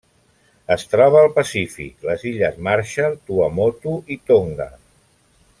Es 0.75 0.85
troba 0.93 1.19
al 1.25 1.29
Pacífic: 1.35 1.93
les 2.11 2.25
illes 2.31 2.59
Marshall, 2.71 3.15
Tuamotu 3.29 3.97
i 4.17 4.21
Tonga. 4.33 4.71